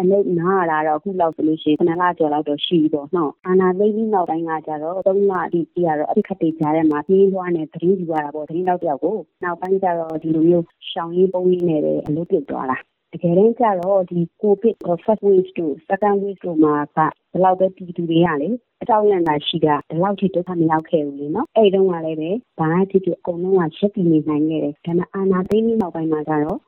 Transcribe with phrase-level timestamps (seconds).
[0.00, 12.78] အလုပ်နားရတာတော့အခုလောက်ဆိုလို့ရှိရင်ခုနလကျော်လောက်တော့ရှိပြီပေါ့နော်အာနာသိပြီးနောက်ပိုင်းကကြတော့၃လအထိကြီးရတော့အခက်တွေကြားထဲမှာပြင်းသွားနေသတင်းယူရတာပေါ့သတင်းတော့တယောက်ကိုနောက်ပိုင်းကျတော့ဒီလိုမျိုးရှောင်းရင်းပုံရင်းနဲ့ပဲအလုပ်ပြုတ်သွားတာ
[13.12, 14.74] တကယ်တမ်းကျတော့ဒီ covid
[15.04, 16.98] first wave တို့ second wave တို့မှာက
[17.32, 18.48] ဘယ်လောက်ပဲပြည်သူတွေကလေ
[18.82, 22.30] အကြောင်းရန်တာရှိတာဒီလောက်ထိဒုက္ခမရောက်ခဲ့ဘူးလေနော်အဲ့ဒီတုန်းကလည်းပဲ
[22.60, 26.58] ဘာဖြစ်ဖြစ်အကုန်လုံးကရက်ပြီးနေနိုင်ခဲ့တယ်ဒါပေမဲ့အာနာသိပြီးနောက်ပိုင်းမှာကျတော့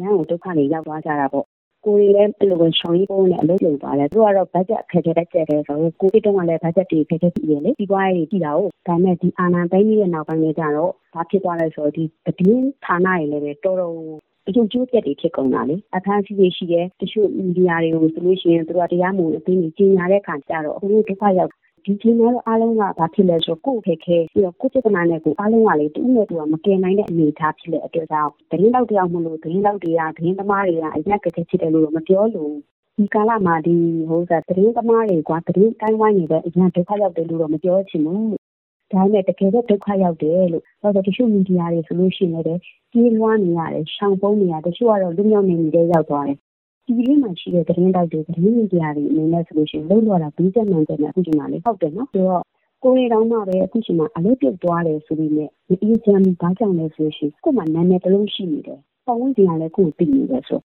[0.00, 1.46] ရန်ကိုဒုက္ခတွေရောက်သွားကြတာပေါ့
[1.86, 13.94] ကိုယ်လည်းအဲ့လိုပဲရှောင်းရေးပုံနဲ့အလုပ်လုပ်သွားတယ်သူကတော့ budget အခက်အခဲတက်ကြတယ်ဆိုတော့ကိုဗစ်တုန်းကလည်း budget တွေအခက်အခဲရှိတယ်လေဒီပွားရေးကြည့်တာဟုတ်ဒါပေမဲ့ဒီအာနာသိပြီးတဲ့နောက်ပိုင်းကျတော့ဘာဖြစ်သွားလဲဆိုတော့ဒီသတင်းဌာနတွေလည်းပဲတော်တော်
[14.48, 21.52] အကျိုးကျိုးပြက်တွေဖြစ်ကုန်တာလေအခန်းစီးတွေရှိတယ်တချို့မီဒီယာတွေကိုဆိုလို့ရှိရင်သူတို့တရားမဝင်အသိနေကြီးညာတဲ့ခါကျတော့အခုဒုက္ခရောက်
[21.88, 32.52] ဒီချိန်မှာတော့အားလုံးကဘာဖြစ်လဲဆိုတော့ကိုယ့်ခက်ခဲပြီးတော့ကိုယ့်စိတ်ကနာနဲ့ကိုအားလုံးကလေတူးနဲ့တူကမကယ်နိုင်တဲ့အနေအထားဖြစ်တဲ့အတွက်ကြောင့်သတင်းတော့တယောက်မလို့သတင်းတော့တွေကသတင်းသမားတွေကအရင်ကတည်းကဖြစ်တယ်လို့မပြောလို့
[32.96, 33.76] ဒီကာလမှာဒီ
[34.08, 38.30] ဟိုစားသတင်းသမားတွေကသတင်းတိုင်းဝိုင်းနေတဲ့အရင်ဒုက္ခရောက်တယ်လို့တော့မပြောချင်ဘူး
[38.92, 42.60] ဒါပေမဲ့တကယ်တော့ဒုက္ခရောက်တယ်လို့ဆိုတော့တချို့မီဒီယာတွေဆိုလို့ရှိရင်လည်း
[42.92, 46.38] ကြီးလွှားနေရတယ်ရှောင်ပုံးနေရတချို့ကတော့လူမျိုးနေနေတဲ့ရောက်သွားတယ်
[46.86, 52.42] ဒီလေးမှာရှိတဲ့သတင်းတောက်တွေသတင်းမီဒီယာတွေအနေနဲ့ဆိုလို့ရှိရင်လုံးလောတာဘီးချက်မှန်တယ်နဲ့အခုချိန်မှာလေဟုတ်တယ်နော်ဆိုတော့
[52.82, 60.60] ကိုရီတောင်မှပဲအခုချိန်မှာအလုပ်ပြုတ်သွားတယ်ဆိုပြီးမြဲဒီအေးချမ်းဘာကြောင့်လဲဆိုရှင်ကို့မှာနာမည်တစ်လုံးရှိနေတယ်ပတ်ဝန်းကျင်ကလည်းကို့ကိုသိနေတယ်ဆို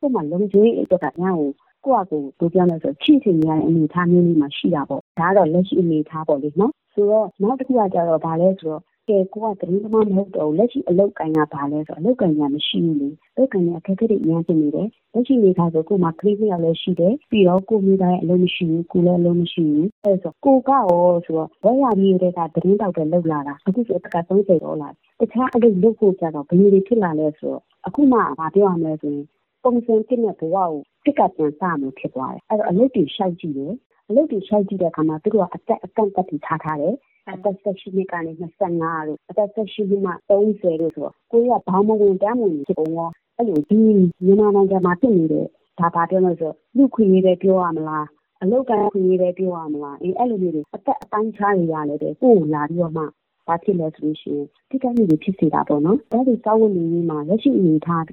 [0.00, 1.50] ကို့မှာလုံခြုံရေးအတွက်ကညာကို
[1.84, 20.84] ကိုယ့်အကူတို့ပြောလို့ဆိုချစ်ချင်ရတဲ့အနေအထားမျိုးလေးမှာရှိတာပေါ့ဒါကတော့လက်ရှိအနေအထားပေါ့လေနော်ဆိုတော့နောက်တစ်ခုကကြတော့ဗာလဲဆိုတော့ ကဲကိုကသတင်းသမားမဟုတ်တော့လက်ရှိအလုတ်ကင်ကဘာလဲဆိုတော့အလုတ်ကင်ကမရှိဘူးလေအလုတ်ကင်ကအခက်အခဲတွေအများကြီးနေတယ်လက်ရှိနေခါဆိုကိုမှကလေးနှစ်ယောက်လည်းရှိတယ်ပြီးတော့ကိုမိသားရဲ့အလုပ်မရှိဘူးကိုလည်းအလုပ်မရှိဘူးအဲဆိုကိုကရော
[21.24, 29.26] ဆိုတော့ဝက်ရမျိုးတွေကသတင်းတောက်တဲ့လောက်လာတာအခုဆိုတက30တော့လာတခြားအလုပ်လုပ်ဖို့ကြတော့ဘယ်လိုဖြစ်လာလဲဆိုတော့အခုမှဗာပြောရမယ်ဆိုရင်
[29.64, 30.70] ပုံစံဖြစ်တဲ့ဘဝကို
[31.04, 33.74] ပြစ်ကပြန်စမှုဖြစ်သွားတယ်အဲ့တော့အလုပ်တွေရှောက်ကြည့်တယ်
[34.08, 36.94] အလုပ်တွေရှောက်ကြည့်တဲ့အခါမှာသူတို့ကအသက်အကန့်အသတ်တွေထားထားတယ်
[37.28, 38.44] အသက်၁၈နှစ်ကနေ၂
[38.78, 43.78] ၅တို့အသက်၁၈နှစ်မှ၃၀တို့ဆိုတော့ကိုယ်ကဘာမဝင်တမ်းမဝင်ဖြစ်ကုန်ရောအဲ့လိုဒီ
[44.24, 45.46] မြန်မာနိုင်ငံမှာဖြစ်နေတဲ့
[45.78, 48.06] ဒါဘာပြောလို့ဆိုလူခွေရေးပဲပြောရမလား
[48.42, 53.04] အလုတ်ကန်ခွေရေးပဲပြောရမလားအေးအဲ့လိုမျိုးတွေအသက်အပိုင်းခြားတွေရလဲတဲ့ကိုယ်လာပြီးတော့မှ
[53.46, 58.12] ဘာဖြစ်လဲဆိုလို့ရှိရင်တိကျမှုတွေဖြစ်စေတာပေါ့နော်ဒါတွေစောက်ဝင်နေမှာလက်ရှိအနေအထားပြ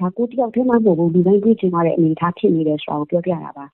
[0.00, 3.66] ဒါကိုတယောက်တည်းမှမဟုတ်ဘူးလူတိုင်းတွေ့ချင်ရတဲ့အနေအထားဖြစ်နေတယ်ဆိုတာကိုပြောပြတာပါ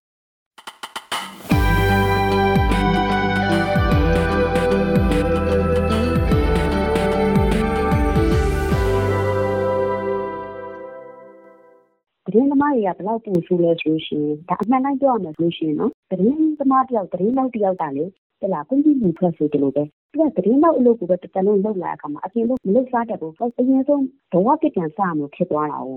[12.73, 18.05] တင်းသမားတွေကဘယ်လောက်ပိုဆိုးလဲဆိုလို့ရှိရင်ဒါအမှန်တိုင်းပြောရမယ်ဆိုလို့ရှိရင်နော်သတင်းသမားတယောက်သတင်းလောက်တယောက်ကလေ
[18.41, 24.03] ဟလာကွန်ပျူတာဖွဲ့ဆိုတယ်လို့ပဲသူကသတင်းလောက်အလုပ်ကိုပဲတတလုံးလောက်လာအခါမှာအပြင်လို့မလုပ်စားတတ်ဘူးအရင်ဆုံး
[24.33, 25.91] ဘဝပြပြန်စမှုဖြစ်သွားတာ哦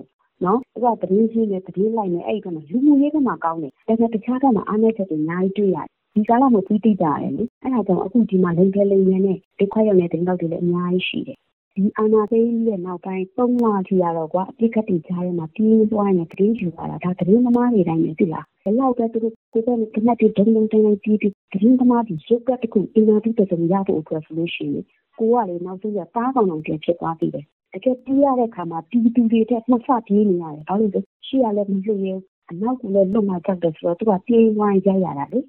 [0.44, 11.38] နော်သူကသတင်းကြီးနဲ့သတင်းလိုက်နဲ့အဲ့ဒီကမှလူမှုရေးကမှကောင်းတယ်ဒါပေမဲ့တခြားကမှအားနည်းချက်တွေအများကြီးတွေ့ရတယ်ဒီကာလမှာပြီးတိကြရတယ်လေအဲ့ဒါကြောင့်အခုဒီမှာလိမ်ခဲလိမ်ခဲနဲ့ဒုက္ခရောက်နေတဲ့တောက်တွေလည်းအများကြီးရှိတယ်
[11.78, 24.86] ဒီအာနာသိန်းရဲ့နောက်ပိုင်း၃လထိရတော့ကွာအပြစ်ကတိကြားထဲမှာပြင်းသွားနေသတင်းယူလာတာဒါသတင်းသမားတွေတိုင်းနေသိလားဘယ်လောက်ပဲသူတို့ကိုယ်ကလည်းခဏတည်းဒုံဒုံတိုင်းပြီးပြီးသတင်းသမားတွေရုပ်ကတခုအင်တာဗျူးတစ်စုံရဖို့အတွက်ဆိုလို့ရှိရင်
[25.19, 27.41] ကိုကလေနောက်ဆုံးရတားကောင်အောင်ပြန်ဖြစ်သွားပြီလေ
[27.74, 32.07] တကယ်ပြေးရတဲ့ခါမှာတီးတူတွေတဲ့နှစ်ဆပြေးနေရတယ်ဘာလို့လဲရှိရလဲမလို့ရ
[32.52, 35.40] အနောက်ကလည်းလွတ်မှကြောက်တယ်ဆိုတော့သူကပြေးဝိုင်းကြရတာလေ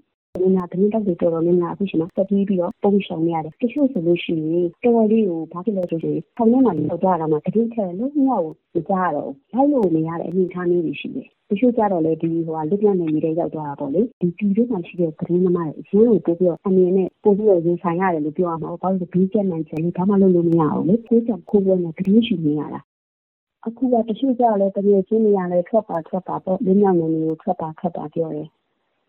[0.46, 8.30] ဒီမှာသတင်းတောက်တွေတော်တော်များများအခုချိန်မှာတက်ပြီးပြီးတော့ပုံရှောင်နေရတယ်တချို့ဆိုလို့ရှိရင်တော်တော်လေးကိုဘာဖြစ်လဲဆိုရင်ထောင်ထဲမှာလောက်ကြတာမှသတင်းထက်လုံးဝ
[8.72, 22.80] ကိုကြားရတော့လိုက်လို့နေရတဲ့အနေအထားမျိုးတွေရှိတယ်တချို့ကြတော့လေဒီဟိုဟာလွတ်လပ်နေနေတဲ့ရောက်သွားတာပေါ့လေဒီပြည်တွင်းမှာရှိတဲ့သတင်းသမားတွေအရင်ကပို့ပြီးတော့အမြင်နဲ့ပို့ပြီးတော့ရင်ဆိုင်ရတယ်လို့ပြောရမှာပေါ့ဘာလို့ဘီးကျက်နိုင်ချင်လို့ဘာမှလုပ်လို့မရအောင်လေကိုယ်ကြောင့်ခိုးပွဲနဲ့သတင်းရှိနေရတာ
[23.66, 28.48] အခုကတချို့ကြလည်းတကယ်ချင်းနေရလဲထွက်ပါထွက်ပါပေါ့လင်းမြောင်နေမျိုးထွက်ပါခတ်ပါပြောတယ်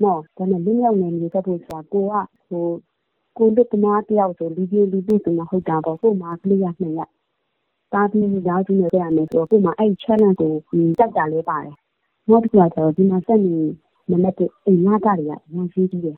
[0.04, 2.14] နော်ဒါနဲ့လင်းမြောင်နေမျိုးကဖို့ဆိုတာကိုက
[2.50, 2.66] ဟို
[3.38, 7.10] ကိုလူသမားတယောက်ဆိုလူကြီးလူကြီးဆိုမှဟုတ်တာပေါ့ကို့မှာကလေးရနှစ်ရက်
[7.94, 10.52] တားပြီးရောက်ကြည့်နေကြရမယ်ဆိုတော့ကို့မှာအဲ့ challenge ကို
[11.00, 11.76] တက်တာလေးပါတယ်
[12.30, 13.56] နောက်တစ်ခုကကျတော့ဒီမှာဆက်နေ
[14.10, 16.18] နံပါတ်1အိမ်ငါးကတွေကရန်စီးပြီးတယ်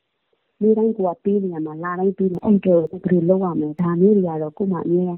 [0.60, 5.16] နေ့တိုင်းကိုကပေးနေရမှာလာတိုင်းပေးနေအဲ့တော့ဘယ်လိုလုပ်ရမလဲဒါမျိုးတွေကတော့ကို့မှာအများ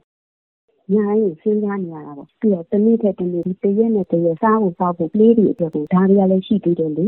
[0.93, 7.07] ညာရင်စဉ်းစားနေရတာပေါ့ပြီးတော့တနေ့ထက်တနေ့ဒီတရက်နဲ့တရက်စားဖို့စားဖို့ကလေးတွေအတွက်ကိုဒါတွေကလည်းရှိသေးတယ်လေ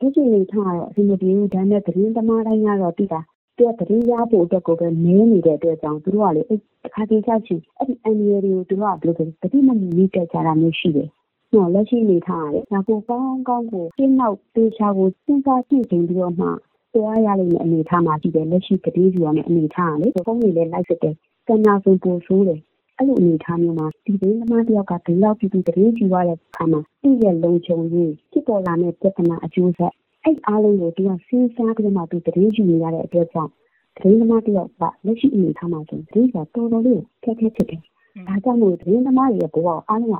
[0.00, 3.20] ဒီချိန်လေးထားတော့အစီအပြေဘူးဒါနဲ့သတင်းသမားတိုင်းကတော့တိတာ
[3.56, 11.08] သူကသတင်းရဖို့အတွက်ကိုပဲနဲနေတဲ့အတွက်ကြောင့်သူတို့ကလေအဲ့အခါတည်းချချင်အဲ့ဒီအန်ရီတွေကိုသူတို့ကဘယ်လိုလဲတတိမမီမိတက်ကြတာမျိုးရှိတယ်
[11.54, 16.48] နော်လက်ရှိနေထားရတယ်ဒါကိုကောင်းကောင်းကိုရှင်းနောက်တေချာကိုစဉ်းစားကြည့်ခြင်းပြီးတော့မှ
[16.94, 21.14] သွားရလိမ့်မယ်အနေထားမှာရှိတယ်လက်ရှိကတိယူရမယ့်အနေထားကလေဘုံတွေလည်းလိုက်စစ်တယ်
[21.48, 22.60] ကံနာဆုံးပို့ဆိုးတယ်
[22.98, 29.92] အဲ့လိုအနေထားမျိုးမှာဒီသတင်းသမားတယောက်ကဒီလောက်ပြည်သူသတင်းကြည့်ရတဲ့အခါမှာသူ့ရဲ့လုံခြုံရေးဖြစ်ပေါ်လာတဲ့ပြဿနာအကျိုးဆက်
[30.24, 33.50] အဲ့အားလုံးကိုသူကစဉ်းစားပြီးမှသူသတင်းယူနေရတဲ့အတွက်ကြောင့်
[33.96, 37.80] သတင်းသမားတယောက်ကလက်ရှိအနေထားမှာဆိုသတင်းကတော်တော်လေးခက်ခဲဖြစ်တယ်။
[38.28, 40.16] ဒါကြောင့်မို့သတင်းသမားတွေရဲ့ဘဝအားလုံးက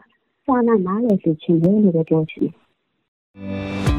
[0.47, 2.55] စာနာနားလည်စေချင်တယ်လို့ပဲပြောချင်တယ်။